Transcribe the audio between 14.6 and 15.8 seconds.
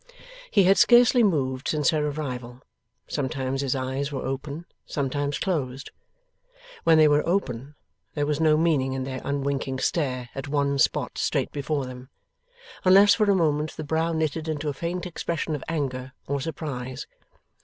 a faint expression of